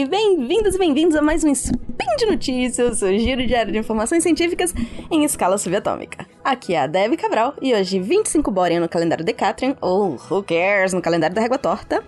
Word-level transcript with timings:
E 0.00 0.06
bem-vindos 0.06 0.74
e 0.74 0.78
bem-vindos 0.78 1.14
a 1.14 1.20
mais 1.20 1.44
um 1.44 1.52
Spin 1.52 1.76
de 2.16 2.24
Notícias, 2.24 3.02
o 3.02 3.18
giro 3.18 3.46
diário 3.46 3.70
de 3.70 3.76
informações 3.76 4.22
científicas 4.22 4.72
em 5.10 5.24
escala 5.24 5.58
subatômica. 5.58 6.26
Aqui 6.42 6.72
é 6.72 6.80
a 6.80 6.86
Debbie 6.86 7.18
Cabral 7.18 7.52
e 7.60 7.74
hoje, 7.74 8.00
25 8.00 8.50
Borean 8.50 8.80
no 8.80 8.88
calendário 8.88 9.22
Decatrian, 9.22 9.76
ou 9.78 10.18
Who 10.30 10.42
Cares 10.42 10.94
no 10.94 11.02
calendário 11.02 11.36
da 11.36 11.42
Régua 11.42 11.58
Torta, 11.58 12.02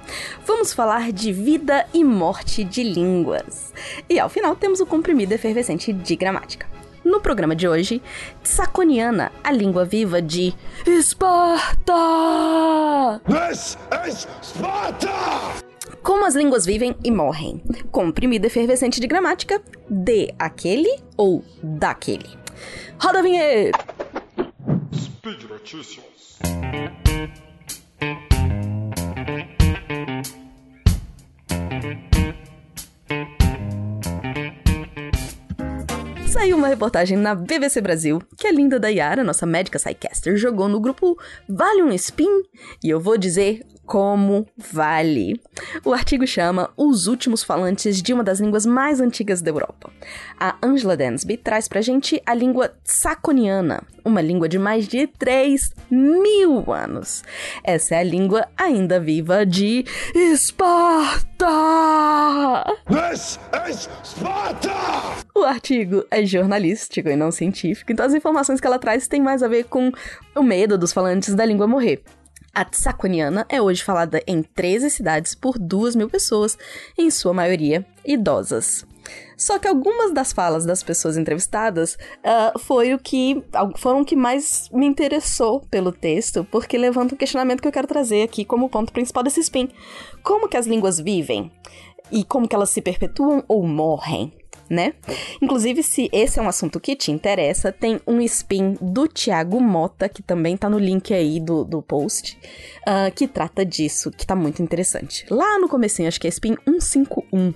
vamos 0.47 0.73
falar 0.73 1.13
de 1.13 1.35
vida 1.35 1.85
e 1.93 2.03
morte 2.03 2.65
de 2.65 2.83
línguas. 2.83 3.75
E 4.09 4.19
ao 4.19 4.31
final 4.31 4.57
temos 4.57 4.81
o 4.81 4.87
comprimido 4.87 5.33
efervescente 5.35 5.93
de 5.93 6.17
gramática. 6.17 6.67
No 7.05 7.21
programa 7.21 7.55
de 7.55 7.69
hoje, 7.69 8.01
Saconiana, 8.43 9.31
a 9.45 9.53
língua 9.53 9.85
viva 9.85 10.23
de 10.23 10.55
Esparta! 10.87 11.93
This 13.27 13.77
is 14.09 14.27
Sparta! 14.41 15.62
Como 16.03 16.25
as 16.25 16.35
línguas 16.35 16.67
vivem 16.67 16.97
e 17.05 17.11
morrem. 17.11 17.63
Comprimido 17.93 18.47
efervescente 18.47 19.01
de 19.01 19.07
gramática, 19.07 19.63
de 19.89 20.35
aquele 20.39 21.01
ou 21.17 21.45
daquele. 21.63 22.29
Roda 23.01 23.21
a 23.21 23.23
vinheta! 23.23 23.79
Speed 24.93 25.45
Notícias. 25.45 26.39
Saiu 36.43 36.57
uma 36.57 36.67
reportagem 36.67 37.17
na 37.17 37.37
BBC 37.37 37.81
Brasil 37.81 38.21
que 38.37 38.49
a 38.49 38.53
linda 38.53 38.77
Dayara, 38.77 39.23
nossa 39.23 39.47
médica 39.47 39.79
Psycaster, 39.79 40.37
jogou 40.37 40.69
no 40.69 40.81
grupo 40.81 41.17
Vale 41.49 41.85
um 41.85 41.93
Spin? 41.93 42.43
E 42.83 42.91
eu 42.91 42.99
vou 42.99 43.17
dizer 43.17 43.65
como 43.87 44.45
vale. 44.57 45.41
O 45.85 45.93
artigo 45.93 46.27
chama 46.27 46.71
Os 46.77 47.07
Últimos 47.07 47.45
Falantes 47.45 48.03
de 48.03 48.13
uma 48.13 48.25
das 48.25 48.41
línguas 48.41 48.67
mais 48.67 49.01
antigas 49.01 49.41
da 49.41 49.53
Europa. 49.53 49.93
A 50.37 50.57
Angela 50.61 50.97
Dansby 50.97 51.37
traz 51.37 51.69
pra 51.69 51.81
gente 51.81 52.21
a 52.27 52.35
língua 52.35 52.73
saconiana, 52.83 53.85
uma 54.05 54.21
língua 54.21 54.49
de 54.49 54.59
mais 54.59 54.87
de 54.89 55.07
3 55.07 55.73
mil 55.91 56.73
anos. 56.73 57.23
Essa 57.63 57.97
é 57.97 57.99
a 57.99 58.03
língua 58.03 58.47
ainda 58.57 58.99
viva 59.01 59.45
de 59.45 59.85
Esparta! 60.15 61.47
This 62.87 63.39
is 63.69 63.89
Sparta! 64.05 64.71
O 65.35 65.45
artigo 65.45 66.05
é 66.11 66.25
jornalístico 66.25 67.09
e 67.09 67.17
não 67.17 67.31
científico, 67.31 67.91
então 67.91 68.07
as 68.07 68.15
informações 68.15 68.61
que 68.61 68.67
ela 68.67 68.79
traz 68.79 69.09
têm 69.09 69.21
mais 69.21 69.43
a 69.43 69.49
ver 69.49 69.65
com 69.65 69.91
o 70.37 70.43
medo 70.43 70.79
dos 70.79 70.93
falantes 70.93 71.35
da 71.35 71.45
língua 71.45 71.67
morrer. 71.67 72.03
A 72.55 72.67
Tsakoniana 72.67 73.47
é 73.49 73.63
hoje 73.63 73.83
falada 73.83 74.23
em 74.27 74.43
13 74.43 74.91
cidades 74.91 75.35
por 75.35 75.59
2 75.59 75.97
mil 75.97 76.11
pessoas, 76.11 76.59
em 76.99 77.11
sua 77.11 77.33
maioria 77.33 77.85
idosas. 78.05 78.85
Só 79.37 79.59
que 79.59 79.67
algumas 79.67 80.13
das 80.13 80.33
falas 80.33 80.65
das 80.65 80.83
pessoas 80.83 81.17
entrevistadas 81.17 81.95
uh, 81.95 82.59
foi 82.59 82.95
o 82.95 82.99
que 82.99 83.43
foram 83.77 84.03
o 84.03 84.05
que 84.05 84.15
mais 84.15 84.69
me 84.73 84.87
interessou 84.87 85.61
pelo 85.71 85.91
texto, 85.91 86.47
porque 86.51 86.79
levanta 86.79 87.15
um 87.15 87.19
questionamento 87.19 87.61
que 87.61 87.69
eu 87.69 87.73
quero 87.73 87.89
trazer 87.89 88.23
aqui 88.23 88.45
como 88.45 88.69
ponto 88.69 88.93
principal 88.93 89.23
desse 89.23 89.41
spin. 89.41 89.69
Como 90.23 90.49
que 90.49 90.57
as 90.57 90.67
línguas 90.67 90.99
vivem? 90.99 91.51
E 92.11 92.25
como 92.25 92.47
que 92.47 92.55
elas 92.55 92.71
se 92.71 92.81
perpetuam 92.81 93.43
ou 93.49 93.67
morrem? 93.67 94.33
né? 94.73 94.95
Inclusive, 95.41 95.83
se 95.83 96.09
esse 96.13 96.39
é 96.39 96.43
um 96.43 96.49
assunto 96.49 96.81
que 96.81 96.97
te 96.97 97.13
interessa, 97.13 97.71
tem 97.71 98.01
um 98.07 98.21
spin 98.23 98.77
do 98.81 99.07
Thiago 99.07 99.61
Mota, 99.61 100.09
que 100.09 100.23
também 100.23 100.57
tá 100.57 100.69
no 100.69 100.79
link 100.79 101.13
aí 101.13 101.39
do, 101.39 101.63
do 101.63 101.83
post, 101.83 102.39
uh, 102.89 103.13
que 103.15 103.29
trata 103.29 103.67
disso, 103.67 104.11
que 104.11 104.27
tá 104.27 104.35
muito 104.35 104.63
interessante. 104.63 105.27
Lá 105.29 105.59
no 105.59 105.69
comecinho, 105.69 106.09
acho 106.09 106.19
que 106.19 106.27
é 106.27 106.31
spin 106.31 106.57
151. 106.67 107.53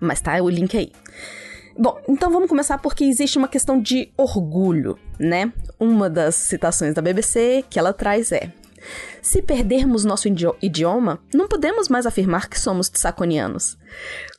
Mas 0.00 0.20
tá 0.20 0.40
o 0.42 0.48
link 0.48 0.76
aí. 0.76 0.92
Bom, 1.78 1.96
então 2.08 2.30
vamos 2.30 2.48
começar 2.48 2.78
porque 2.78 3.04
existe 3.04 3.38
uma 3.38 3.46
questão 3.46 3.80
de 3.80 4.10
orgulho, 4.16 4.98
né? 5.16 5.52
Uma 5.78 6.10
das 6.10 6.34
citações 6.34 6.92
da 6.92 7.00
BBC 7.00 7.64
que 7.70 7.78
ela 7.78 7.92
traz 7.92 8.32
é: 8.32 8.52
se 9.22 9.40
perdermos 9.40 10.04
nosso 10.04 10.26
idioma, 10.60 11.20
não 11.32 11.46
podemos 11.46 11.88
mais 11.88 12.04
afirmar 12.04 12.48
que 12.48 12.58
somos 12.58 12.88
tsakonianos. 12.88 13.77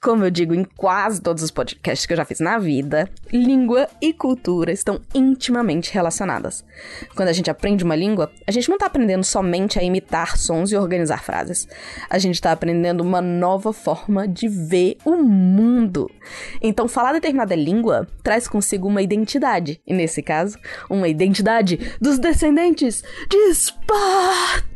Como 0.02 0.24
eu 0.24 0.32
digo 0.32 0.54
em 0.54 0.64
quase 0.64 1.22
todos 1.22 1.44
os 1.44 1.52
podcasts 1.52 2.06
que 2.06 2.14
eu 2.14 2.18
já 2.18 2.26
fiz 2.26 2.40
na 2.40 2.58
vida, 2.58 3.10
língua 3.32 3.88
e 4.02 4.14
cultura 4.14 4.72
estão 4.72 5.02
intimamente 5.14 5.94
relacionadas. 5.94 6.64
Quando 7.16 7.30
a 7.30 7.34
gente 7.34 7.50
aprende 7.50 7.84
uma 7.84 7.96
língua, 7.96 8.32
a 8.48 8.52
gente 8.52 8.70
não 8.70 8.76
está 8.76 8.88
aprendendo 8.88 9.24
somente 9.24 9.78
a 9.78 9.84
imitar 9.84 10.38
sons 10.38 10.72
e 10.72 10.78
organizar 10.78 11.24
frases. 11.24 11.68
A 12.10 12.18
gente 12.18 12.36
está 12.36 12.52
aprendendo 12.52 13.02
uma 13.02 13.22
nova 13.22 13.74
forma 13.74 14.28
de 14.28 14.48
ver 14.48 14.98
o 15.04 15.18
mundo. 15.18 16.10
Então, 16.62 16.88
falar 16.88 17.14
determinada 17.14 17.56
língua 17.56 18.08
traz 18.24 18.48
consigo 18.48 18.88
uma 18.88 19.02
identidade, 19.02 19.82
e 19.86 19.94
nesse 19.94 20.22
caso, 20.22 20.58
uma 20.90 21.08
identidade 21.08 21.96
dos 22.00 22.20
descendentes 22.20 23.04
de 23.30 23.38
Esparta. 23.50 24.70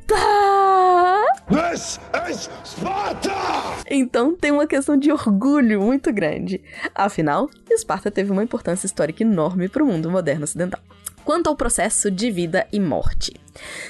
This 1.49 1.99
is 2.31 2.49
Sparta! 2.63 3.31
Então 3.89 4.33
tem 4.33 4.51
uma 4.51 4.65
questão 4.65 4.95
de 4.95 5.11
orgulho 5.11 5.81
muito 5.81 6.11
grande. 6.13 6.61
Afinal, 6.95 7.49
Esparta 7.69 8.09
teve 8.09 8.31
uma 8.31 8.43
importância 8.43 8.85
histórica 8.85 9.23
enorme 9.23 9.67
para 9.67 9.83
o 9.83 9.85
mundo 9.85 10.09
moderno 10.09 10.45
ocidental. 10.45 10.79
Quanto 11.25 11.47
ao 11.47 11.55
processo 11.55 12.09
de 12.09 12.31
vida 12.31 12.65
e 12.71 12.79
morte, 12.79 13.33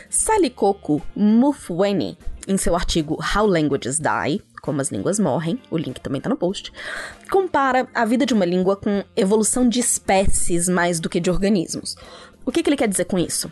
Salikoku 0.10 1.02
Mufweni, 1.16 2.18
em 2.48 2.58
seu 2.58 2.76
artigo 2.76 3.20
How 3.36 3.46
Languages 3.46 4.00
Die, 4.00 4.42
como 4.62 4.82
as 4.82 4.90
línguas 4.90 5.20
morrem, 5.20 5.60
o 5.70 5.78
link 5.78 6.00
também 6.00 6.22
tá 6.22 6.30
no 6.30 6.38
post, 6.38 6.72
compara 7.30 7.88
a 7.94 8.04
vida 8.04 8.26
de 8.26 8.34
uma 8.34 8.46
língua 8.46 8.76
com 8.76 9.04
evolução 9.16 9.68
de 9.68 9.80
espécies 9.80 10.68
mais 10.68 11.00
do 11.00 11.10
que 11.10 11.20
de 11.20 11.30
organismos. 11.30 11.96
O 12.46 12.52
que, 12.52 12.64
que 12.64 12.70
ele 12.70 12.78
quer 12.78 12.88
dizer 12.88 13.06
com 13.06 13.20
isso? 13.20 13.52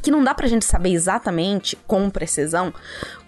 Que 0.00 0.10
não 0.10 0.22
dá 0.22 0.34
pra 0.34 0.48
gente 0.48 0.64
saber 0.64 0.90
exatamente, 0.90 1.76
com 1.86 2.10
precisão, 2.10 2.72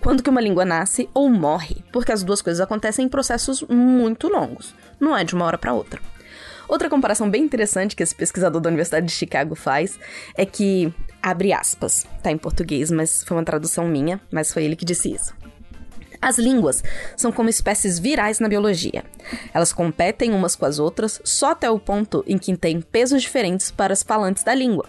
quando 0.00 0.22
que 0.22 0.30
uma 0.30 0.40
língua 0.40 0.64
nasce 0.64 1.08
ou 1.14 1.28
morre, 1.28 1.84
porque 1.92 2.12
as 2.12 2.22
duas 2.22 2.42
coisas 2.42 2.60
acontecem 2.60 3.06
em 3.06 3.08
processos 3.08 3.62
muito 3.62 4.28
longos, 4.28 4.74
não 4.98 5.16
é 5.16 5.24
de 5.24 5.34
uma 5.34 5.44
hora 5.44 5.58
para 5.58 5.72
outra. 5.72 6.00
Outra 6.68 6.88
comparação 6.88 7.28
bem 7.28 7.42
interessante 7.42 7.94
que 7.94 8.02
esse 8.02 8.14
pesquisador 8.14 8.60
da 8.60 8.68
Universidade 8.68 9.04
de 9.04 9.12
Chicago 9.12 9.54
faz 9.54 9.98
é 10.34 10.46
que, 10.46 10.92
abre 11.22 11.52
aspas, 11.52 12.06
tá 12.22 12.30
em 12.30 12.38
português, 12.38 12.90
mas 12.90 13.22
foi 13.24 13.36
uma 13.36 13.44
tradução 13.44 13.86
minha, 13.86 14.20
mas 14.30 14.52
foi 14.52 14.64
ele 14.64 14.76
que 14.76 14.84
disse 14.84 15.12
isso. 15.12 15.34
As 16.18 16.38
línguas 16.38 16.82
são 17.16 17.32
como 17.32 17.50
espécies 17.50 17.98
virais 17.98 18.38
na 18.38 18.48
biologia. 18.48 19.04
Elas 19.52 19.72
competem 19.72 20.32
umas 20.32 20.54
com 20.54 20.64
as 20.64 20.78
outras 20.78 21.20
só 21.24 21.50
até 21.50 21.68
o 21.68 21.80
ponto 21.80 22.24
em 22.28 22.38
que 22.38 22.56
têm 22.56 22.80
pesos 22.80 23.20
diferentes 23.20 23.72
para 23.72 23.92
os 23.92 24.04
falantes 24.04 24.44
da 24.44 24.54
língua 24.54 24.88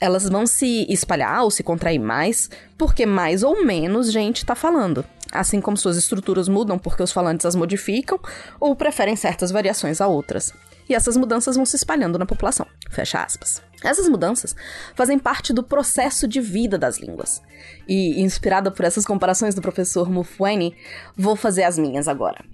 elas 0.00 0.28
vão 0.28 0.46
se 0.46 0.86
espalhar 0.90 1.42
ou 1.42 1.50
se 1.50 1.62
contrair 1.62 1.98
mais, 1.98 2.50
porque 2.76 3.06
mais 3.06 3.42
ou 3.42 3.64
menos 3.64 4.12
gente 4.12 4.38
está 4.38 4.54
falando. 4.54 5.04
Assim 5.32 5.60
como 5.60 5.76
suas 5.76 5.96
estruturas 5.96 6.48
mudam 6.48 6.78
porque 6.78 7.02
os 7.02 7.12
falantes 7.12 7.46
as 7.46 7.54
modificam 7.54 8.18
ou 8.60 8.76
preferem 8.76 9.16
certas 9.16 9.50
variações 9.50 10.00
a 10.00 10.06
outras. 10.06 10.52
E 10.88 10.94
essas 10.94 11.16
mudanças 11.16 11.56
vão 11.56 11.66
se 11.66 11.76
espalhando 11.76 12.18
na 12.18 12.26
população. 12.26 12.66
Fecha 12.90 13.20
aspas. 13.22 13.60
Essas 13.82 14.08
mudanças 14.08 14.54
fazem 14.94 15.18
parte 15.18 15.52
do 15.52 15.62
processo 15.62 16.28
de 16.28 16.40
vida 16.40 16.78
das 16.78 16.98
línguas. 16.98 17.42
E, 17.88 18.22
inspirada 18.22 18.70
por 18.70 18.84
essas 18.84 19.04
comparações 19.04 19.54
do 19.54 19.60
professor 19.60 20.08
Mufweni, 20.08 20.76
vou 21.16 21.34
fazer 21.34 21.64
as 21.64 21.76
minhas 21.76 22.06
agora. 22.06 22.44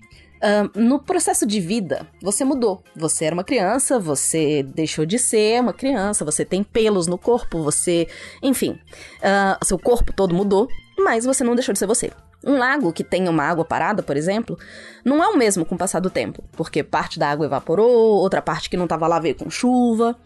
No 0.75 0.99
processo 0.99 1.47
de 1.47 1.61
vida, 1.61 2.07
você 2.21 2.45
mudou. 2.45 2.83
Você 2.97 3.27
era 3.27 3.35
uma 3.35 3.45
criança, 3.45 3.99
você 3.99 4.63
deixou 4.63 5.07
de 5.07 5.19
ser 5.19 5.61
uma 5.61 5.73
criança, 5.73 6.25
você 6.25 6.45
tem 6.45 6.63
pelos 6.65 7.07
no 7.07 7.17
corpo, 7.17 7.63
você. 7.63 8.09
Enfim, 8.43 8.79
uh, 9.19 9.65
seu 9.65 9.79
corpo 9.79 10.13
todo 10.13 10.35
mudou, 10.35 10.69
mas 10.99 11.25
você 11.25 11.45
não 11.45 11.55
deixou 11.55 11.73
de 11.73 11.79
ser 11.79 11.87
você. 11.87 12.11
Um 12.45 12.59
lago 12.59 12.93
que 12.93 13.05
tem 13.05 13.29
uma 13.29 13.45
água 13.45 13.65
parada, 13.65 14.03
por 14.03 14.17
exemplo, 14.17 14.59
não 15.05 15.23
é 15.23 15.29
o 15.29 15.37
mesmo 15.37 15.65
com 15.65 15.75
o 15.75 15.79
passar 15.79 16.01
do 16.01 16.11
tempo, 16.11 16.43
porque 16.53 16.83
parte 16.83 17.19
da 17.19 17.31
água 17.31 17.47
evaporou, 17.47 18.17
outra 18.17 18.43
parte 18.43 18.69
que 18.69 18.77
não 18.77 18.85
estava 18.85 19.07
lá 19.07 19.19
veio 19.19 19.35
com 19.35 19.49
chuva. 19.49 20.17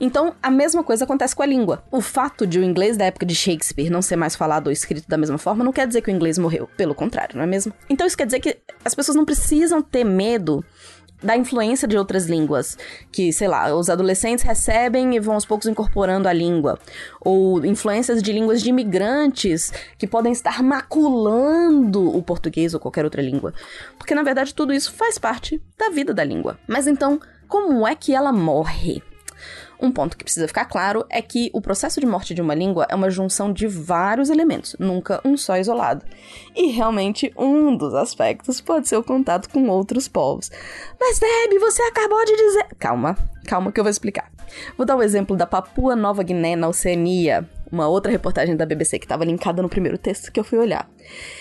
Então, 0.00 0.34
a 0.42 0.50
mesma 0.50 0.82
coisa 0.82 1.04
acontece 1.04 1.36
com 1.36 1.42
a 1.42 1.46
língua. 1.46 1.82
O 1.90 2.00
fato 2.00 2.46
de 2.46 2.58
o 2.58 2.64
inglês 2.64 2.96
da 2.96 3.04
época 3.04 3.26
de 3.26 3.34
Shakespeare 3.34 3.90
não 3.90 4.02
ser 4.02 4.16
mais 4.16 4.34
falado 4.34 4.68
ou 4.68 4.72
escrito 4.72 5.08
da 5.08 5.18
mesma 5.18 5.38
forma 5.38 5.62
não 5.62 5.72
quer 5.72 5.86
dizer 5.86 6.00
que 6.00 6.10
o 6.10 6.14
inglês 6.14 6.38
morreu. 6.38 6.68
Pelo 6.76 6.94
contrário, 6.94 7.36
não 7.36 7.44
é 7.44 7.46
mesmo? 7.46 7.72
Então, 7.88 8.06
isso 8.06 8.16
quer 8.16 8.26
dizer 8.26 8.40
que 8.40 8.58
as 8.84 8.94
pessoas 8.94 9.16
não 9.16 9.24
precisam 9.24 9.82
ter 9.82 10.04
medo 10.04 10.64
da 11.22 11.36
influência 11.36 11.88
de 11.88 11.96
outras 11.96 12.26
línguas, 12.26 12.76
que, 13.10 13.32
sei 13.32 13.48
lá, 13.48 13.74
os 13.74 13.90
adolescentes 13.90 14.44
recebem 14.44 15.16
e 15.16 15.20
vão 15.20 15.34
aos 15.34 15.44
poucos 15.44 15.66
incorporando 15.66 16.28
a 16.28 16.32
língua, 16.32 16.78
ou 17.20 17.64
influências 17.64 18.22
de 18.22 18.32
línguas 18.32 18.62
de 18.62 18.70
imigrantes 18.70 19.72
que 19.98 20.06
podem 20.06 20.32
estar 20.32 20.62
maculando 20.62 22.16
o 22.16 22.22
português 22.22 22.74
ou 22.74 22.80
qualquer 22.80 23.04
outra 23.04 23.22
língua. 23.22 23.52
Porque 23.96 24.14
na 24.14 24.22
verdade 24.22 24.54
tudo 24.54 24.72
isso 24.72 24.92
faz 24.92 25.18
parte 25.18 25.60
da 25.76 25.90
vida 25.90 26.14
da 26.14 26.24
língua. 26.24 26.58
Mas 26.66 26.86
então, 26.86 27.20
como 27.48 27.86
é 27.86 27.94
que 27.94 28.14
ela 28.14 28.32
morre? 28.32 29.02
Um 29.80 29.92
ponto 29.92 30.16
que 30.16 30.24
precisa 30.24 30.48
ficar 30.48 30.64
claro 30.64 31.04
é 31.08 31.22
que 31.22 31.50
o 31.52 31.60
processo 31.60 32.00
de 32.00 32.06
morte 32.06 32.34
de 32.34 32.42
uma 32.42 32.54
língua 32.54 32.86
é 32.88 32.94
uma 32.94 33.10
junção 33.10 33.52
de 33.52 33.66
vários 33.68 34.28
elementos, 34.28 34.74
nunca 34.78 35.20
um 35.24 35.36
só 35.36 35.56
isolado. 35.56 36.04
E 36.54 36.66
realmente 36.72 37.32
um 37.36 37.76
dos 37.76 37.94
aspectos 37.94 38.60
pode 38.60 38.88
ser 38.88 38.96
o 38.96 39.04
contato 39.04 39.48
com 39.48 39.68
outros 39.68 40.08
povos. 40.08 40.50
Mas 40.98 41.20
Deb, 41.20 41.60
você 41.60 41.82
acabou 41.82 42.24
de 42.24 42.36
dizer. 42.36 42.66
Calma, 42.78 43.16
calma 43.46 43.70
que 43.70 43.78
eu 43.78 43.84
vou 43.84 43.90
explicar. 43.90 44.30
Vou 44.76 44.86
dar 44.86 44.96
o 44.96 44.98
um 44.98 45.02
exemplo 45.02 45.36
da 45.36 45.46
Papua 45.46 45.94
Nova 45.94 46.22
Guiné 46.22 46.56
na 46.56 46.68
Oceania, 46.68 47.48
uma 47.70 47.86
outra 47.86 48.10
reportagem 48.10 48.56
da 48.56 48.66
BBC 48.66 48.98
que 48.98 49.04
estava 49.04 49.24
linkada 49.24 49.62
no 49.62 49.68
primeiro 49.68 49.98
texto 49.98 50.32
que 50.32 50.40
eu 50.40 50.44
fui 50.44 50.58
olhar. 50.58 50.88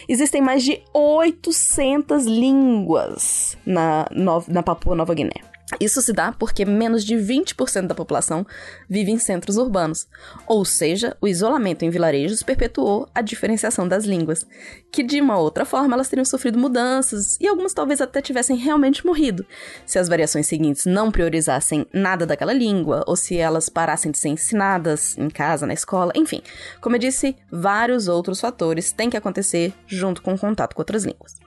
Existem 0.08 0.42
mais 0.42 0.64
de 0.64 0.82
800 0.94 2.26
línguas 2.26 3.58
na, 3.66 4.08
na 4.48 4.62
Papua 4.62 4.96
Nova 4.96 5.14
Guiné. 5.14 5.57
Isso 5.82 6.02
se 6.02 6.14
dá 6.14 6.32
porque 6.32 6.64
menos 6.64 7.04
de 7.04 7.16
20% 7.16 7.88
da 7.88 7.96
população 7.96 8.46
vive 8.90 9.12
em 9.12 9.20
centros 9.20 9.58
urbanos, 9.58 10.08
ou 10.48 10.64
seja, 10.64 11.16
o 11.20 11.28
isolamento 11.28 11.84
em 11.84 11.90
vilarejos 11.90 12.42
perpetuou 12.42 13.10
a 13.14 13.22
diferenciação 13.22 13.86
das 13.86 14.06
línguas, 14.06 14.46
que 14.90 15.04
de 15.04 15.20
uma 15.20 15.38
outra 15.38 15.66
forma 15.66 15.94
elas 15.94 16.08
teriam 16.08 16.24
sofrido 16.24 16.58
mudanças 16.58 17.38
e 17.42 17.48
algumas 17.48 17.74
talvez 17.74 18.00
até 18.00 18.22
tivessem 18.22 18.56
realmente 18.56 19.06
morrido, 19.06 19.46
se 19.86 20.00
as 20.00 20.08
variações 20.08 20.48
seguintes 20.48 20.86
não 20.86 21.12
priorizassem 21.12 21.86
nada 21.94 22.26
daquela 22.26 22.54
língua, 22.54 23.04
ou 23.06 23.18
se 23.18 23.38
elas 23.38 23.68
parassem 23.68 24.12
de 24.12 24.18
ser 24.18 24.30
ensinadas 24.30 25.18
em 25.18 25.30
casa, 25.30 25.68
na 25.68 25.74
escola, 25.74 26.14
enfim. 26.16 26.42
Como 26.80 26.96
eu 26.96 27.00
disse, 27.00 27.36
vários 27.52 28.08
outros 28.08 28.40
fatores 28.40 28.94
têm 28.94 29.10
que 29.10 29.18
acontecer 29.18 29.74
junto 29.86 30.22
com 30.22 30.34
o 30.34 30.40
contato 30.40 30.74
com 30.74 30.82
outras 30.82 31.04
línguas. 31.04 31.47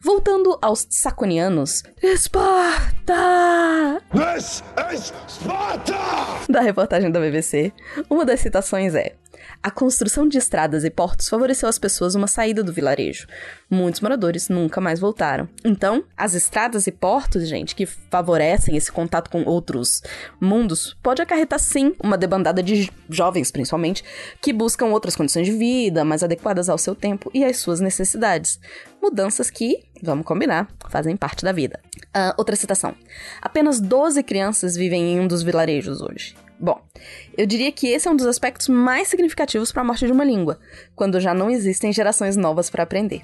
Voltando 0.00 0.58
aos 0.60 0.86
saconianos, 0.90 1.82
Esparta! 2.02 4.00
This 4.12 4.62
is 4.92 5.12
Sparta! 5.28 5.94
Da 6.48 6.60
reportagem 6.60 7.10
da 7.10 7.20
BBC, 7.20 7.72
uma 8.10 8.24
das 8.24 8.40
citações 8.40 8.94
é: 8.94 9.14
a 9.62 9.70
construção 9.70 10.26
de 10.26 10.38
estradas 10.38 10.84
e 10.84 10.90
portos 10.90 11.28
favoreceu 11.28 11.68
às 11.68 11.78
pessoas 11.78 12.14
uma 12.14 12.26
saída 12.26 12.62
do 12.62 12.72
vilarejo. 12.72 13.26
Muitos 13.70 14.00
moradores 14.00 14.48
nunca 14.48 14.80
mais 14.80 15.00
voltaram. 15.00 15.48
Então, 15.64 16.04
as 16.16 16.34
estradas 16.34 16.86
e 16.86 16.92
portos, 16.92 17.48
gente, 17.48 17.74
que 17.74 17.86
favorecem 17.86 18.76
esse 18.76 18.90
contato 18.90 19.30
com 19.30 19.44
outros 19.44 20.02
mundos, 20.40 20.96
pode 21.02 21.22
acarretar 21.22 21.58
sim 21.58 21.94
uma 22.02 22.18
debandada 22.18 22.62
de 22.62 22.90
jovens, 23.08 23.50
principalmente, 23.50 24.04
que 24.40 24.52
buscam 24.52 24.86
outras 24.86 25.16
condições 25.16 25.46
de 25.46 25.52
vida 25.52 26.04
mais 26.04 26.22
adequadas 26.22 26.68
ao 26.68 26.78
seu 26.78 26.94
tempo 26.94 27.30
e 27.32 27.44
às 27.44 27.58
suas 27.58 27.80
necessidades. 27.80 28.60
Mudanças 29.02 29.50
que, 29.50 29.84
vamos 30.02 30.24
combinar, 30.24 30.68
fazem 30.88 31.16
parte 31.16 31.44
da 31.44 31.52
vida. 31.52 31.80
Uh, 32.14 32.34
outra 32.36 32.54
citação. 32.54 32.94
Apenas 33.40 33.80
12 33.80 34.22
crianças 34.22 34.76
vivem 34.76 35.14
em 35.14 35.20
um 35.20 35.26
dos 35.26 35.42
vilarejos 35.42 36.00
hoje. 36.00 36.36
Bom, 36.62 36.80
eu 37.36 37.44
diria 37.44 37.72
que 37.72 37.88
esse 37.88 38.06
é 38.06 38.10
um 38.10 38.14
dos 38.14 38.24
aspectos 38.24 38.68
mais 38.68 39.08
significativos 39.08 39.72
para 39.72 39.82
a 39.82 39.84
morte 39.84 40.06
de 40.06 40.12
uma 40.12 40.22
língua, 40.22 40.60
quando 40.94 41.18
já 41.18 41.34
não 41.34 41.50
existem 41.50 41.92
gerações 41.92 42.36
novas 42.36 42.70
para 42.70 42.84
aprender. 42.84 43.20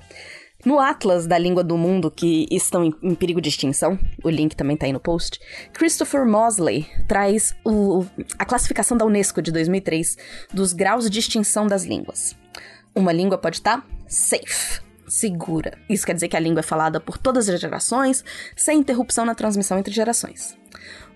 No 0.66 0.80
Atlas 0.80 1.24
da 1.24 1.38
Língua 1.38 1.62
do 1.62 1.78
Mundo, 1.78 2.10
que 2.10 2.48
estão 2.50 2.84
em, 3.00 3.14
perigo 3.14 3.40
de 3.40 3.48
extinção, 3.48 3.96
o 4.24 4.28
link 4.28 4.56
também 4.56 4.74
está 4.74 4.86
aí 4.86 4.92
no 4.92 4.98
post, 4.98 5.38
Christopher 5.72 6.26
Mosley 6.26 6.84
traz 7.06 7.54
o, 7.64 8.04
a 8.36 8.44
classificação 8.44 8.96
da 8.96 9.04
Unesco 9.04 9.40
de 9.40 9.52
2003 9.52 10.18
dos 10.52 10.72
graus 10.72 11.08
de 11.08 11.20
extinção 11.20 11.68
das 11.68 11.84
línguas. 11.84 12.36
Uma 12.92 13.12
língua 13.12 13.38
pode 13.38 13.58
estar 13.58 13.82
tá 13.82 13.86
safe, 14.08 14.80
segura. 15.06 15.78
Isso 15.88 16.04
quer 16.04 16.14
dizer 16.14 16.26
que 16.26 16.36
a 16.36 16.40
língua 16.40 16.58
é 16.58 16.64
falada 16.64 16.98
por 16.98 17.16
todas 17.16 17.48
as 17.48 17.60
gerações, 17.60 18.24
sem 18.56 18.80
interrupção 18.80 19.24
na 19.24 19.36
transmissão 19.36 19.78
entre 19.78 19.94
gerações. 19.94 20.58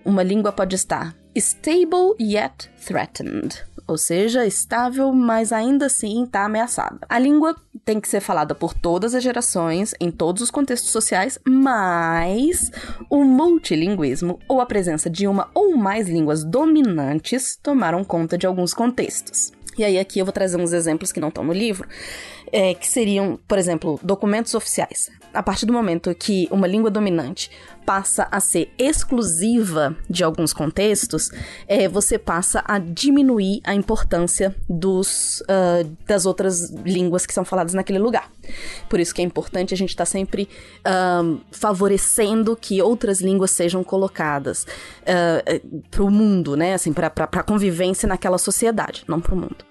Uma 0.05 0.23
língua 0.23 0.53
pode 0.53 0.73
estar 0.73 1.13
stable 1.35 2.15
yet 2.19 2.69
threatened, 2.85 3.63
ou 3.87 3.97
seja, 3.97 4.45
estável, 4.45 5.11
mas 5.13 5.51
ainda 5.51 5.87
assim 5.87 6.23
está 6.23 6.45
ameaçada. 6.45 6.99
A 7.09 7.19
língua 7.19 7.55
tem 7.83 7.99
que 7.99 8.07
ser 8.07 8.21
falada 8.21 8.55
por 8.55 8.73
todas 8.73 9.13
as 9.13 9.23
gerações, 9.23 9.93
em 9.99 10.09
todos 10.09 10.41
os 10.41 10.51
contextos 10.51 10.91
sociais, 10.91 11.37
mas 11.45 12.71
o 13.09 13.23
multilinguismo, 13.23 14.39
ou 14.47 14.61
a 14.61 14.65
presença 14.65 15.09
de 15.09 15.27
uma 15.27 15.49
ou 15.53 15.75
mais 15.75 16.07
línguas 16.07 16.43
dominantes, 16.43 17.57
tomaram 17.61 18.03
conta 18.03 18.37
de 18.37 18.47
alguns 18.47 18.73
contextos. 18.73 19.51
E 19.77 19.83
aí 19.83 19.97
aqui 19.97 20.19
eu 20.19 20.25
vou 20.25 20.31
trazer 20.31 20.57
uns 20.57 20.71
exemplos 20.71 21.11
que 21.11 21.19
não 21.19 21.29
estão 21.29 21.43
no 21.43 21.53
livro, 21.53 21.87
é, 22.51 22.73
que 22.73 22.87
seriam, 22.87 23.39
por 23.47 23.57
exemplo, 23.57 23.99
documentos 24.03 24.53
oficiais. 24.53 25.09
A 25.33 25.41
partir 25.41 25.65
do 25.65 25.73
momento 25.73 26.13
que 26.13 26.47
uma 26.51 26.67
língua 26.67 26.91
dominante 26.91 27.49
passa 27.85 28.27
a 28.31 28.39
ser 28.39 28.71
exclusiva 28.77 29.95
de 30.09 30.23
alguns 30.23 30.53
contextos, 30.53 31.29
é, 31.67 31.87
você 31.87 32.17
passa 32.17 32.63
a 32.65 32.79
diminuir 32.79 33.61
a 33.63 33.73
importância 33.73 34.55
dos, 34.69 35.41
uh, 35.41 35.89
das 36.07 36.25
outras 36.25 36.71
línguas 36.71 37.25
que 37.25 37.33
são 37.33 37.45
faladas 37.45 37.73
naquele 37.73 37.99
lugar. 37.99 38.31
Por 38.89 38.99
isso 38.99 39.13
que 39.13 39.21
é 39.21 39.25
importante 39.25 39.73
a 39.73 39.77
gente 39.77 39.89
estar 39.89 40.05
tá 40.05 40.11
sempre 40.11 40.49
uh, 40.79 41.39
favorecendo 41.51 42.55
que 42.55 42.81
outras 42.81 43.21
línguas 43.21 43.51
sejam 43.51 43.83
colocadas 43.83 44.65
uh, 45.01 45.83
para 45.89 46.03
o 46.03 46.11
mundo, 46.11 46.55
né? 46.55 46.73
Assim, 46.73 46.93
para 46.93 47.07
a 47.07 47.43
convivência 47.43 48.07
naquela 48.07 48.37
sociedade, 48.37 49.03
não 49.07 49.19
para 49.19 49.33
o 49.33 49.37
mundo. 49.37 49.65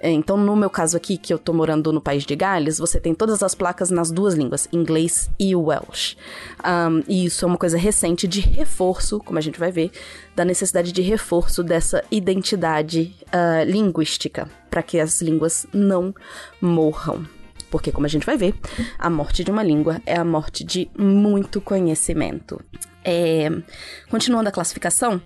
É, 0.00 0.10
então, 0.10 0.36
no 0.36 0.54
meu 0.54 0.70
caso 0.70 0.96
aqui, 0.96 1.16
que 1.16 1.32
eu 1.32 1.38
tô 1.38 1.52
morando 1.52 1.92
no 1.92 2.00
país 2.00 2.24
de 2.24 2.36
Gales, 2.36 2.78
você 2.78 3.00
tem 3.00 3.14
todas 3.14 3.42
as 3.42 3.54
placas 3.54 3.90
nas 3.90 4.10
duas 4.10 4.34
línguas, 4.34 4.68
inglês 4.72 5.28
e 5.38 5.54
Welsh. 5.54 6.16
Um, 6.64 7.02
e 7.08 7.26
isso 7.26 7.44
é 7.44 7.48
uma 7.48 7.57
coisa 7.58 7.76
recente 7.76 8.26
de 8.26 8.40
reforço, 8.40 9.18
como 9.20 9.38
a 9.38 9.42
gente 9.42 9.58
vai 9.58 9.70
ver, 9.70 9.90
da 10.34 10.44
necessidade 10.44 10.92
de 10.92 11.02
reforço 11.02 11.62
dessa 11.62 12.02
identidade 12.10 13.14
uh, 13.26 13.68
linguística, 13.68 14.48
para 14.70 14.82
que 14.82 14.98
as 14.98 15.20
línguas 15.20 15.66
não 15.72 16.14
morram. 16.60 17.26
Porque, 17.70 17.92
como 17.92 18.06
a 18.06 18.08
gente 18.08 18.24
vai 18.24 18.38
ver, 18.38 18.54
a 18.98 19.10
morte 19.10 19.44
de 19.44 19.50
uma 19.50 19.62
língua 19.62 20.00
é 20.06 20.16
a 20.16 20.24
morte 20.24 20.64
de 20.64 20.90
muito 20.96 21.60
conhecimento. 21.60 22.58
É... 23.04 23.50
Continuando 24.08 24.48
a 24.48 24.52
classificação, 24.52 25.20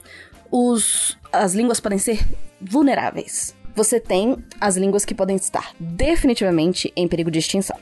os... 0.50 1.16
as 1.32 1.54
línguas 1.54 1.78
podem 1.78 1.98
ser 1.98 2.26
vulneráveis 2.60 3.54
você 3.74 3.98
tem 3.98 4.36
as 4.60 4.76
línguas 4.76 5.04
que 5.04 5.14
podem 5.14 5.36
estar 5.36 5.74
definitivamente 5.78 6.92
em 6.94 7.08
perigo 7.08 7.30
de 7.30 7.38
extinção. 7.38 7.78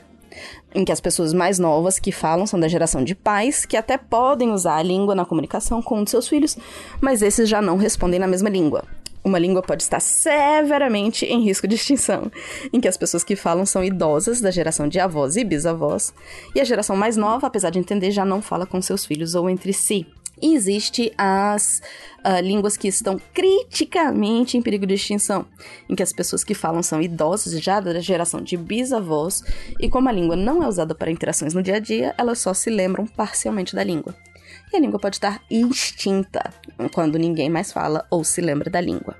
Em 0.73 0.85
que 0.85 0.91
as 0.91 1.01
pessoas 1.01 1.33
mais 1.33 1.59
novas 1.59 1.99
que 1.99 2.11
falam 2.11 2.47
são 2.47 2.59
da 2.59 2.67
geração 2.67 3.03
de 3.03 3.13
pais 3.13 3.65
que 3.65 3.75
até 3.75 3.97
podem 3.97 4.51
usar 4.51 4.77
a 4.77 4.83
língua 4.83 5.15
na 5.15 5.25
comunicação 5.25 5.81
com 5.81 5.99
um 5.99 6.05
seus 6.05 6.27
filhos, 6.27 6.57
mas 6.99 7.21
esses 7.21 7.49
já 7.49 7.61
não 7.61 7.77
respondem 7.77 8.19
na 8.19 8.27
mesma 8.27 8.49
língua. 8.49 8.83
Uma 9.23 9.37
língua 9.37 9.61
pode 9.61 9.83
estar 9.83 9.99
severamente 9.99 11.25
em 11.25 11.43
risco 11.43 11.67
de 11.67 11.75
extinção, 11.75 12.31
em 12.73 12.79
que 12.79 12.87
as 12.87 12.97
pessoas 12.97 13.23
que 13.23 13.35
falam 13.35 13.65
são 13.65 13.83
idosas 13.83 14.41
da 14.41 14.49
geração 14.49 14.87
de 14.87 14.99
avós 14.99 15.35
e 15.35 15.43
bisavós, 15.43 16.11
e 16.55 16.59
a 16.59 16.63
geração 16.63 16.95
mais 16.95 17.15
nova, 17.15 17.45
apesar 17.45 17.69
de 17.69 17.77
entender, 17.77 18.09
já 18.09 18.25
não 18.25 18.41
fala 18.41 18.65
com 18.65 18.81
seus 18.81 19.05
filhos 19.05 19.35
ou 19.35 19.47
entre 19.47 19.73
si. 19.73 20.07
E 20.41 20.55
existe 20.55 21.13
as 21.17 21.81
uh, 22.25 22.41
línguas 22.41 22.75
que 22.75 22.87
estão 22.87 23.19
criticamente 23.33 24.57
em 24.57 24.61
perigo 24.61 24.87
de 24.87 24.95
extinção, 24.95 25.45
em 25.89 25.95
que 25.95 26.03
as 26.03 26.11
pessoas 26.11 26.43
que 26.43 26.53
falam 26.53 26.81
são 26.81 27.01
idosas 27.01 27.61
já 27.61 27.79
da 27.79 27.99
geração 27.99 28.41
de 28.41 28.57
bisavós, 28.57 29.43
e 29.79 29.89
como 29.89 30.09
a 30.09 30.11
língua 30.11 30.35
não 30.35 30.63
é 30.63 30.67
usada 30.67 30.95
para 30.95 31.11
interações 31.11 31.53
no 31.53 31.61
dia 31.61 31.75
a 31.75 31.79
dia, 31.79 32.15
elas 32.17 32.39
só 32.39 32.53
se 32.53 32.69
lembram 32.69 33.05
parcialmente 33.05 33.75
da 33.75 33.83
língua. 33.83 34.15
E 34.73 34.77
a 34.77 34.79
língua 34.79 34.99
pode 34.99 35.17
estar 35.17 35.41
extinta 35.49 36.53
quando 36.93 37.19
ninguém 37.19 37.49
mais 37.49 37.71
fala 37.71 38.05
ou 38.09 38.23
se 38.23 38.41
lembra 38.41 38.69
da 38.69 38.81
língua. 38.81 39.15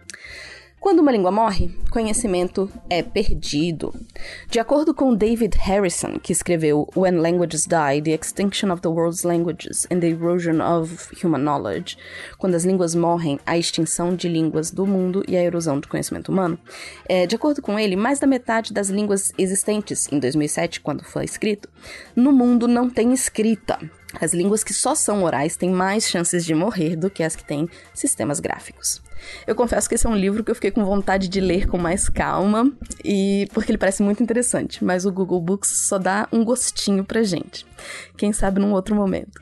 Quando 0.82 1.02
uma 1.02 1.12
língua 1.12 1.30
morre, 1.30 1.70
conhecimento 1.92 2.68
é 2.90 3.04
perdido. 3.04 3.94
De 4.50 4.60
acordo 4.60 4.96
com 4.96 5.14
David 5.14 5.56
Harrison, 5.56 6.18
que 6.18 6.32
escreveu 6.32 6.90
When 6.96 7.20
Languages 7.20 7.68
Die: 7.68 8.02
The 8.02 8.10
Extinction 8.10 8.72
of 8.74 8.82
the 8.82 8.88
World's 8.88 9.22
Languages 9.22 9.88
and 9.92 10.00
the 10.00 10.08
Erosion 10.08 10.60
of 10.60 11.10
Human 11.24 11.42
Knowledge, 11.42 12.00
quando 12.40 12.56
as 12.56 12.66
línguas 12.66 12.96
morrem, 12.96 13.40
a 13.46 13.60
extinção 13.60 14.16
de 14.16 14.28
línguas 14.28 14.72
do 14.72 14.88
mundo 14.88 15.24
e 15.28 15.38
a 15.38 15.44
erosão 15.44 15.80
do 15.80 15.88
conhecimento 15.88 16.32
humano, 16.32 16.58
é, 17.08 17.28
de 17.28 17.36
acordo 17.36 17.62
com 17.62 17.78
ele, 17.78 17.96
mais 17.96 18.20
da 18.20 18.26
metade 18.26 18.74
das 18.74 18.90
línguas 18.90 19.32
existentes 19.38 20.12
em 20.12 20.18
2007, 20.18 20.82
quando 20.82 21.04
foi 21.04 21.26
escrito, 21.26 21.70
no 22.16 22.32
mundo 22.32 22.68
não 22.68 22.90
tem 22.90 23.14
escrita. 23.14 23.78
As 24.20 24.34
línguas 24.34 24.64
que 24.64 24.74
só 24.74 24.96
são 24.96 25.24
orais 25.24 25.56
têm 25.56 25.70
mais 25.70 26.10
chances 26.10 26.44
de 26.44 26.56
morrer 26.56 26.96
do 26.96 27.08
que 27.08 27.22
as 27.22 27.36
que 27.36 27.46
têm 27.46 27.70
sistemas 27.94 28.40
gráficos. 28.40 29.00
Eu 29.46 29.56
confesso 29.56 29.88
que 29.88 29.96
esse 29.96 30.06
é 30.06 30.10
um 30.10 30.16
livro 30.16 30.44
que 30.44 30.52
eu 30.52 30.56
fiquei 30.56 30.72
com 30.72 30.84
vontade 30.84 31.28
de 31.28 31.40
ler 31.40 31.68
com 31.68 31.78
mais 31.78 32.10
calma 32.10 32.72
e 33.04 33.48
porque 33.54 33.72
ele 33.72 33.78
parece 33.78 34.04
muito 34.04 34.22
interessante, 34.22 34.84
mas 34.84 35.06
o 35.06 35.12
Google 35.12 35.42
Books 35.42 35.88
só 35.88 35.98
dá 35.98 36.28
um 36.32 36.44
gostinho 36.44 37.04
pra 37.04 37.24
gente. 37.24 37.66
Quem 38.18 38.32
sabe 38.32 38.60
num 38.60 38.72
outro 38.74 38.96
momento. 38.96 39.42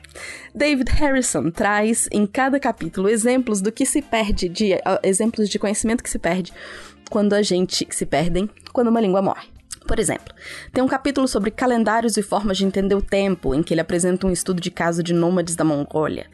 David 0.54 0.90
Harrison 0.92 1.50
traz 1.50 2.08
em 2.10 2.26
cada 2.26 2.58
capítulo 2.58 3.08
exemplos 3.08 3.60
do 3.60 3.70
que 3.70 3.84
se 3.84 4.02
perde 4.02 4.48
de 4.48 4.72
exemplos 5.02 5.48
de 5.48 5.58
conhecimento 5.58 6.02
que 6.02 6.10
se 6.10 6.18
perde 6.18 6.52
quando 7.10 7.34
a 7.34 7.42
gente 7.42 7.86
se 7.90 8.06
perdem 8.06 8.48
quando 8.72 8.88
uma 8.88 9.00
língua 9.00 9.20
morre. 9.20 9.59
Por 9.86 9.98
exemplo, 9.98 10.34
tem 10.72 10.84
um 10.84 10.88
capítulo 10.88 11.26
sobre 11.26 11.50
calendários 11.50 12.16
e 12.16 12.22
formas 12.22 12.58
de 12.58 12.64
entender 12.64 12.94
o 12.94 13.02
tempo, 13.02 13.54
em 13.54 13.62
que 13.62 13.74
ele 13.74 13.80
apresenta 13.80 14.26
um 14.26 14.30
estudo 14.30 14.60
de 14.60 14.70
caso 14.70 15.02
de 15.02 15.12
nômades 15.12 15.56
da 15.56 15.64
Mongólia. 15.64 16.26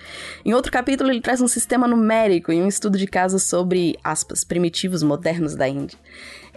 Em 0.45 0.53
outro 0.53 0.71
capítulo, 0.71 1.11
ele 1.11 1.21
traz 1.21 1.41
um 1.41 1.49
sistema 1.49 1.87
numérico 1.87 2.53
e 2.53 2.61
um 2.61 2.69
estudo 2.69 2.99
de 2.99 3.07
casos 3.07 3.45
sobre, 3.45 3.99
aspas, 4.05 4.45
primitivos 4.45 5.03
modernos 5.03 5.55
da 5.55 5.67
Índia. 5.69 5.99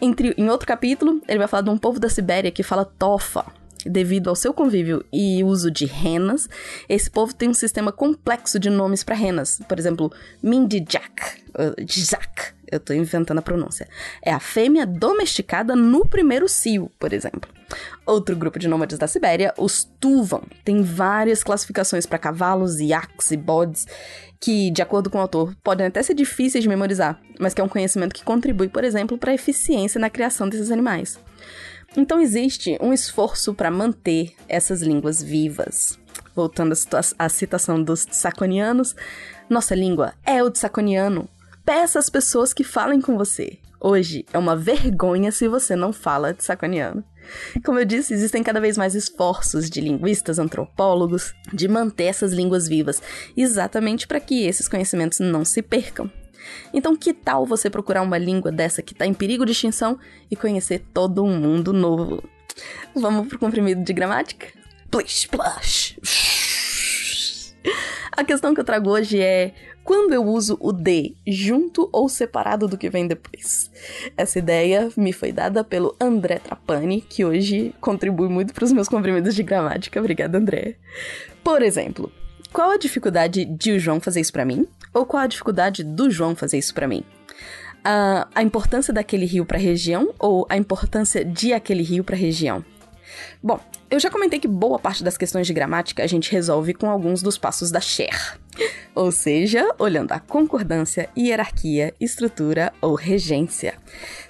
Entre, 0.02 0.34
em 0.38 0.50
outro 0.50 0.68
capítulo, 0.68 1.22
ele 1.28 1.40
vai 1.40 1.48
falar 1.48 1.64
de 1.64 1.70
um 1.70 1.78
povo 1.78 2.00
da 2.00 2.10
Sibéria 2.10 2.52
que 2.52 2.64
fala 2.64 2.84
tofa, 2.84 3.46
devido 3.86 4.30
ao 4.30 4.36
seu 4.36 4.54
convívio 4.54 5.06
e 5.12 5.44
uso 5.44 5.72
de 5.72 5.86
renas, 5.86 6.50
esse 6.88 7.10
povo 7.10 7.34
tem 7.34 7.50
um 7.50 7.54
sistema 7.54 7.92
complexo 7.92 8.60
de 8.60 8.70
nomes 8.70 9.04
para 9.04 9.16
renas. 9.16 9.62
Por 9.68 9.80
exemplo, 9.80 10.12
Mindijak, 10.42 11.44
uh, 11.50 11.84
eu 12.72 12.80
tô 12.80 12.94
inventando 12.94 13.40
a 13.40 13.42
pronúncia. 13.42 13.88
É 14.22 14.32
a 14.32 14.40
fêmea 14.40 14.86
domesticada 14.86 15.76
no 15.76 16.06
primeiro 16.06 16.48
cio, 16.48 16.92
por 17.00 17.14
exemplo. 17.14 17.50
Outro 18.06 18.36
grupo 18.36 18.58
de 18.58 18.68
nômades 18.68 18.98
da 18.98 19.08
Sibéria, 19.08 19.54
os 19.58 19.84
Tuvan, 20.00 20.42
tem 20.64 20.82
várias 20.82 21.44
classificações 21.44 22.06
para 22.06 22.18
cavalos, 22.18 22.80
yaks 22.80 23.32
e 23.32 23.38
bodes, 23.38 23.86
que, 24.40 24.72
de 24.72 24.82
acordo 24.82 25.10
com 25.10 25.18
o 25.18 25.22
autor, 25.22 25.56
podem 25.64 25.88
até 25.88 26.02
ser 26.02 26.14
difíceis 26.14 26.64
de 26.64 26.70
memorizar, 26.70 27.20
mas 27.40 27.54
que 27.54 27.62
é 27.62 27.64
um 27.64 27.70
conhecimento 27.70 28.16
que 28.16 28.24
contribui, 28.24 28.70
por 28.70 28.84
exemplo, 28.84 29.18
para 29.18 29.32
a 29.32 29.36
eficiência 29.36 30.00
na 30.00 30.10
criação 30.10 30.50
desses 30.50 30.72
animais. 30.72 31.20
Então 31.98 32.22
existe 32.22 32.78
um 32.82 32.94
esforço 32.94 33.54
para 33.54 33.72
manter 33.72 34.34
essas 34.48 34.82
línguas 34.82 35.22
vivas. 35.22 36.00
Voltando 36.36 36.74
à 37.18 37.30
citação 37.30 37.82
dos 37.82 38.06
tsakonianos, 38.06 38.96
nossa 39.50 39.76
língua 39.76 40.14
é 40.26 40.44
o 40.44 40.52
tsakoniano. 40.52 41.28
Peça 41.70 42.00
às 42.00 42.10
pessoas 42.10 42.52
que 42.52 42.64
falem 42.64 43.00
com 43.00 43.16
você. 43.16 43.60
Hoje 43.80 44.26
é 44.34 44.40
uma 44.40 44.56
vergonha 44.56 45.32
se 45.32 45.48
você 45.48 45.76
não 45.76 45.94
fala 45.94 46.34
tsakoniano. 46.34 47.04
Como 47.64 47.78
eu 47.78 47.86
disse, 47.86 48.12
existem 48.12 48.42
cada 48.42 48.60
vez 48.60 48.76
mais 48.76 48.96
esforços 48.96 49.70
de 49.70 49.80
linguistas, 49.80 50.40
antropólogos, 50.40 51.32
de 51.54 51.68
manter 51.68 52.06
essas 52.06 52.34
línguas 52.34 52.68
vivas, 52.68 53.00
exatamente 53.38 54.08
para 54.08 54.20
que 54.20 54.48
esses 54.48 54.68
conhecimentos 54.68 55.20
não 55.20 55.46
se 55.46 55.62
percam. 55.62 56.10
Então, 56.74 56.96
que 56.96 57.14
tal 57.14 57.46
você 57.46 57.70
procurar 57.70 58.02
uma 58.02 58.18
língua 58.18 58.52
dessa 58.52 58.82
que 58.82 58.94
está 58.94 59.06
em 59.06 59.14
perigo 59.14 59.46
de 59.46 59.52
extinção 59.52 60.00
e 60.32 60.36
conhecer 60.36 60.84
todo 60.92 61.24
um 61.24 61.38
mundo 61.38 61.72
novo? 61.72 62.28
Vamos 62.96 63.28
pro 63.28 63.38
comprimido 63.38 63.84
de 63.84 63.94
gramática? 63.94 64.48
Plish, 64.90 65.20
splash. 65.20 66.00
A 68.20 68.24
questão 68.26 68.54
que 68.54 68.60
eu 68.60 68.66
trago 68.66 68.90
hoje 68.90 69.22
é 69.22 69.54
quando 69.82 70.12
eu 70.12 70.26
uso 70.26 70.58
o 70.60 70.74
de 70.74 71.16
junto 71.26 71.88
ou 71.90 72.10
separado 72.10 72.68
do 72.68 72.78
que 72.78 72.90
vem 72.90 73.08
depois. 73.08 73.72
Essa 74.18 74.40
ideia 74.40 74.90
me 74.98 75.14
foi 75.14 75.32
dada 75.32 75.64
pelo 75.64 75.96
André 76.02 76.38
Trapani, 76.40 77.00
que 77.00 77.24
hoje 77.24 77.74
contribui 77.80 78.28
muito 78.28 78.54
para 78.54 78.66
os 78.66 78.74
meus 78.74 78.90
comprimidos 78.90 79.34
de 79.34 79.42
gramática. 79.42 80.02
Obrigada, 80.02 80.38
André. 80.38 80.76
Por 81.42 81.62
exemplo, 81.62 82.12
qual 82.52 82.72
a 82.72 82.78
dificuldade 82.78 83.46
de 83.46 83.72
o 83.72 83.80
João 83.80 84.02
fazer 84.02 84.20
isso 84.20 84.34
para 84.34 84.44
mim? 84.44 84.68
Ou 84.94 85.06
qual 85.06 85.24
a 85.24 85.28
dificuldade 85.28 85.82
do 85.82 86.12
João 86.12 86.36
fazer 86.36 86.58
isso 86.58 86.74
para 86.74 86.90
mim? 86.90 87.06
Uh, 87.86 88.28
a 88.36 88.44
importância 88.44 88.94
daquele 88.94 89.26
rio 89.26 89.46
para 89.46 89.58
a 89.58 89.62
região 89.62 90.14
ou 90.20 90.46
a 90.50 90.58
importância 90.58 91.24
de 91.24 91.54
aquele 91.54 91.84
rio 91.84 92.04
para 92.04 92.18
a 92.18 92.20
região? 92.20 92.66
Bom, 93.42 93.60
eu 93.90 94.00
já 94.00 94.10
comentei 94.10 94.40
que 94.40 94.48
boa 94.48 94.78
parte 94.78 95.04
das 95.04 95.18
questões 95.18 95.48
de 95.48 95.54
gramática 95.54 96.04
a 96.04 96.08
gente 96.08 96.32
resolve 96.32 96.74
com 96.74 96.90
alguns 96.90 97.22
dos 97.22 97.38
passos 97.38 97.72
da 97.72 97.82
Cher. 97.82 98.38
Ou 98.94 99.12
seja, 99.12 99.74
olhando 99.80 100.12
a 100.12 100.20
concordância, 100.20 101.10
hierarquia, 101.18 101.94
estrutura 102.00 102.74
ou 102.82 102.96
regência. 102.96 103.76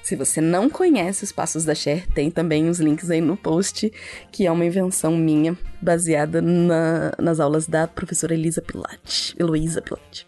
Se 0.04 0.16
você 0.16 0.40
não 0.40 0.70
conhece 0.70 1.24
os 1.24 1.32
passos 1.32 1.66
da 1.66 1.74
Cher, 1.74 2.08
tem 2.08 2.30
também 2.30 2.70
os 2.70 2.80
links 2.80 3.10
aí 3.10 3.22
no 3.22 3.36
post, 3.36 3.92
que 4.32 4.46
é 4.46 4.52
uma 4.52 4.66
invenção 4.66 5.16
minha, 5.16 5.58
baseada 5.82 6.42
na, 6.42 7.12
nas 7.18 7.40
aulas 7.40 7.68
da 7.68 7.88
professora 7.88 8.34
Elisa 8.34 8.62
Pilate, 8.62 9.36
Heloísa 9.40 9.82
Pilate. 9.82 10.28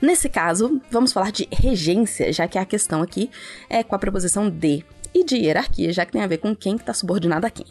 Nesse 0.00 0.28
caso, 0.28 0.80
vamos 0.90 1.12
falar 1.12 1.30
de 1.30 1.48
regência, 1.52 2.32
já 2.32 2.48
que 2.48 2.58
a 2.58 2.64
questão 2.64 3.02
aqui 3.02 3.30
é 3.68 3.82
com 3.82 3.94
a 3.94 3.98
preposição 3.98 4.48
de, 4.48 4.84
e 5.14 5.24
de 5.24 5.36
hierarquia, 5.36 5.92
já 5.92 6.04
que 6.04 6.12
tem 6.12 6.22
a 6.22 6.26
ver 6.26 6.38
com 6.38 6.54
quem 6.54 6.76
está 6.76 6.94
subordinado 6.94 7.46
a 7.46 7.50
quem. 7.50 7.66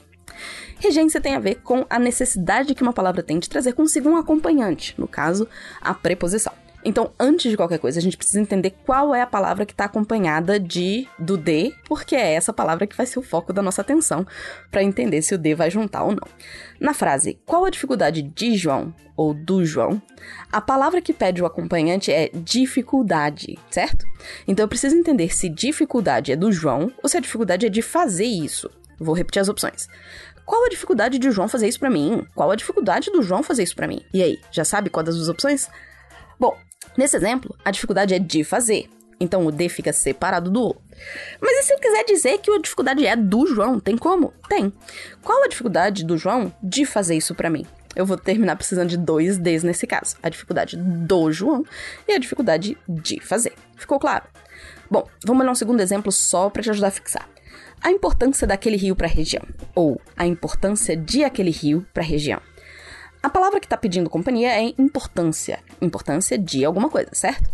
Regência 0.79 1.21
tem 1.21 1.35
a 1.35 1.39
ver 1.39 1.55
com 1.55 1.85
a 1.89 1.99
necessidade 1.99 2.75
que 2.75 2.83
uma 2.83 2.93
palavra 2.93 3.23
tem 3.23 3.39
de 3.39 3.49
trazer 3.49 3.73
consigo 3.73 4.09
um 4.09 4.17
acompanhante, 4.17 4.93
no 4.97 5.07
caso, 5.07 5.47
a 5.81 5.93
preposição. 5.93 6.53
Então, 6.85 7.11
antes 7.19 7.51
de 7.51 7.57
qualquer 7.57 7.79
coisa, 7.79 7.99
a 7.99 8.01
gente 8.01 8.15
precisa 8.15 8.39
entender 8.39 8.73
qual 8.85 9.13
é 9.13 9.21
a 9.21 9.27
palavra 9.27 9.65
que 9.65 9.73
está 9.73 9.83
acompanhada 9.83 10.57
de 10.57 11.05
do 11.19 11.35
de, 11.35 11.73
porque 11.85 12.15
é 12.15 12.33
essa 12.33 12.53
palavra 12.53 12.87
que 12.87 12.95
vai 12.95 13.05
ser 13.05 13.19
o 13.19 13.21
foco 13.23 13.51
da 13.51 13.61
nossa 13.61 13.81
atenção 13.81 14.25
para 14.71 14.83
entender 14.83 15.21
se 15.21 15.35
o 15.35 15.37
de 15.37 15.53
vai 15.53 15.69
juntar 15.69 16.03
ou 16.03 16.11
não. 16.11 16.27
Na 16.79 16.93
frase 16.93 17.39
qual 17.45 17.65
a 17.65 17.69
dificuldade 17.69 18.21
de 18.21 18.55
João 18.55 18.93
ou 19.17 19.33
do 19.33 19.65
João, 19.65 20.01
a 20.49 20.61
palavra 20.61 21.01
que 21.01 21.11
pede 21.11 21.41
o 21.41 21.45
acompanhante 21.45 22.09
é 22.09 22.29
dificuldade, 22.33 23.57
certo? 23.69 24.05
Então 24.47 24.63
eu 24.63 24.69
preciso 24.69 24.95
entender 24.95 25.35
se 25.35 25.49
dificuldade 25.49 26.31
é 26.31 26.37
do 26.37 26.53
João 26.53 26.89
ou 27.03 27.09
se 27.09 27.17
a 27.17 27.19
dificuldade 27.19 27.65
é 27.65 27.69
de 27.69 27.81
fazer 27.81 28.25
isso. 28.25 28.69
Vou 28.99 29.13
repetir 29.13 29.41
as 29.41 29.49
opções. 29.49 29.87
Qual 30.47 30.63
a 30.63 30.69
dificuldade 30.69 31.19
de 31.19 31.29
João 31.29 31.49
fazer 31.49 31.67
isso 31.67 31.77
para 31.77 31.89
mim? 31.89 32.25
Qual 32.33 32.49
a 32.49 32.55
dificuldade 32.55 33.11
do 33.11 33.21
João 33.21 33.43
fazer 33.43 33.63
isso 33.63 33.75
para 33.75 33.85
mim? 33.85 34.01
E 34.13 34.23
aí, 34.23 34.39
já 34.49 34.63
sabe 34.63 34.89
qual 34.89 35.03
das 35.03 35.17
duas 35.17 35.27
opções? 35.27 35.69
Bom, 36.39 36.57
nesse 36.97 37.17
exemplo, 37.17 37.53
a 37.65 37.69
dificuldade 37.69 38.13
é 38.13 38.19
de 38.19 38.45
fazer. 38.45 38.89
Então 39.19 39.45
o 39.45 39.51
D 39.51 39.67
fica 39.67 39.91
separado 39.91 40.49
do 40.49 40.69
O. 40.69 40.75
Mas 41.41 41.51
e 41.51 41.63
se 41.63 41.73
eu 41.73 41.79
quiser 41.79 42.05
dizer 42.05 42.37
que 42.37 42.49
a 42.49 42.61
dificuldade 42.61 43.05
é 43.05 43.13
do 43.13 43.45
João? 43.45 43.77
Tem 43.77 43.97
como? 43.97 44.33
Tem. 44.47 44.71
Qual 45.21 45.43
a 45.43 45.49
dificuldade 45.49 46.05
do 46.05 46.17
João 46.17 46.53
de 46.63 46.85
fazer 46.85 47.17
isso 47.17 47.35
para 47.35 47.49
mim? 47.49 47.65
Eu 47.93 48.05
vou 48.05 48.15
terminar 48.15 48.55
precisando 48.55 48.87
de 48.87 48.97
dois 48.97 49.37
Ds 49.37 49.63
nesse 49.63 49.85
caso. 49.85 50.15
A 50.23 50.29
dificuldade 50.29 50.77
do 50.77 51.29
João 51.29 51.65
e 52.07 52.13
a 52.13 52.17
dificuldade 52.17 52.77
de 52.87 53.19
fazer. 53.19 53.53
Ficou 53.75 53.99
claro? 53.99 54.23
Bom, 54.89 55.05
vamos 55.25 55.41
olhar 55.41 55.51
um 55.51 55.55
segundo 55.55 55.81
exemplo 55.81 56.09
só 56.09 56.49
para 56.49 56.63
te 56.63 56.69
ajudar 56.69 56.87
a 56.87 56.91
fixar 56.91 57.27
a 57.81 57.91
importância 57.91 58.47
daquele 58.47 58.77
rio 58.77 58.95
para 58.95 59.07
a 59.07 59.09
região, 59.09 59.43
ou 59.75 60.01
a 60.15 60.25
importância 60.25 60.95
de 60.95 61.23
aquele 61.23 61.51
rio 61.51 61.85
para 61.93 62.03
a 62.03 62.05
região. 62.05 62.41
A 63.21 63.29
palavra 63.29 63.59
que 63.59 63.65
está 63.65 63.77
pedindo 63.77 64.09
companhia 64.09 64.49
é 64.49 64.73
importância, 64.77 65.59
importância 65.81 66.37
de 66.37 66.63
alguma 66.63 66.89
coisa, 66.89 67.09
certo? 67.13 67.49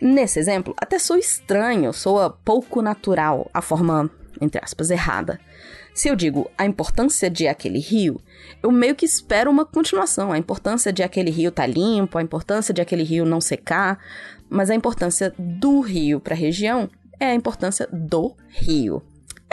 Nesse 0.00 0.38
exemplo, 0.38 0.74
até 0.76 0.98
sou 0.98 1.16
estranho, 1.16 1.92
soa 1.92 2.30
pouco 2.30 2.80
natural, 2.80 3.50
a 3.52 3.60
forma, 3.60 4.08
entre 4.40 4.62
aspas, 4.62 4.90
errada. 4.90 5.40
Se 5.92 6.08
eu 6.08 6.14
digo 6.14 6.48
a 6.56 6.64
importância 6.64 7.28
de 7.28 7.48
aquele 7.48 7.80
rio, 7.80 8.20
eu 8.62 8.70
meio 8.70 8.94
que 8.94 9.04
espero 9.04 9.50
uma 9.50 9.66
continuação. 9.66 10.30
A 10.30 10.38
importância 10.38 10.92
de 10.92 11.02
aquele 11.02 11.30
rio 11.30 11.48
estar 11.48 11.64
tá 11.64 11.66
limpo, 11.66 12.16
a 12.16 12.22
importância 12.22 12.72
de 12.72 12.80
aquele 12.80 13.02
rio 13.02 13.24
não 13.24 13.40
secar, 13.40 13.98
mas 14.48 14.70
a 14.70 14.74
importância 14.76 15.34
do 15.36 15.80
rio 15.80 16.20
para 16.20 16.34
a 16.34 16.38
região 16.38 16.88
é 17.18 17.26
a 17.26 17.34
importância 17.34 17.88
do 17.92 18.36
rio. 18.48 19.02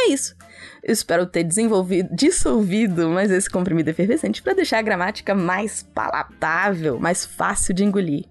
É 0.05 0.09
isso. 0.09 0.35
Espero 0.83 1.25
ter 1.25 1.43
desenvolvido, 1.43 2.09
dissolvido 2.13 3.09
mais 3.09 3.31
esse 3.31 3.49
comprimido 3.49 3.89
efervescente 3.89 4.41
para 4.41 4.53
deixar 4.53 4.77
a 4.77 4.83
gramática 4.83 5.33
mais 5.33 5.81
palatável, 5.81 6.99
mais 6.99 7.25
fácil 7.25 7.73
de 7.73 7.83
engolir. 7.83 8.25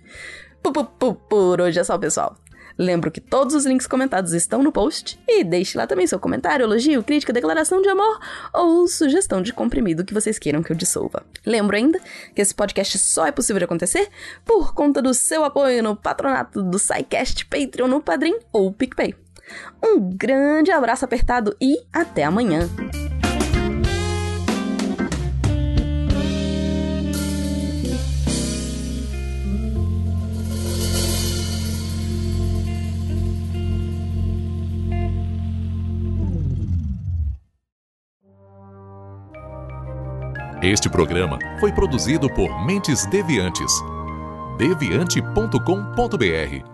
Por 1.29 1.61
hoje 1.61 1.81
é 1.81 1.85
só, 1.85 1.99
pessoal. 1.99 2.37
Lembro 2.79 3.11
que 3.11 3.21
todos 3.21 3.55
os 3.55 3.67
links 3.67 3.87
comentados 3.87 4.33
estão 4.33 4.63
no 4.63 4.73
post 4.73 5.19
e 5.29 5.45
deixe 5.45 5.77
lá 5.77 5.87
também 5.87 6.07
seu 6.07 6.19
comentário, 6.19 6.65
elogio, 6.65 7.05
crítica, 7.05 7.33
declaração 7.33 7.81
de 7.83 7.89
amor 7.89 8.19
ou 8.53 8.89
sugestão 8.89 9.43
de 9.43 9.53
comprimido 9.53 10.05
que 10.05 10.15
vocês 10.15 10.39
queiram 10.39 10.63
que 10.63 10.73
eu 10.73 10.77
dissolva. 10.77 11.25
Lembro 11.47 11.77
ainda 11.77 12.01
que 12.35 12.43
esse 12.43 12.55
podcast 12.55 12.99
só 12.99 13.27
é 13.27 13.33
possível 13.33 13.59
de 13.59 13.65
acontecer 13.65 14.09
por 14.45 14.75
conta 14.75 15.01
do 15.01 15.15
seu 15.15 15.45
apoio 15.45 15.83
no 15.83 15.95
patronato 15.95 16.63
do 16.63 16.79
SciCast, 16.79 17.47
Patreon, 17.47 17.87
no 17.87 18.01
Padrim 18.01 18.39
ou 18.53 18.73
PicPay. 18.73 19.24
Um 19.83 20.11
grande 20.11 20.71
abraço 20.71 21.05
apertado 21.05 21.57
e 21.61 21.77
até 21.93 22.25
amanhã! 22.25 22.69
Este 40.65 40.89
programa 40.89 41.39
foi 41.61 41.71
produzido 41.73 42.33
por 42.33 42.65
Mentes 42.65 43.05
Deviantes. 43.05 43.71
deviante.com.br 44.57 46.74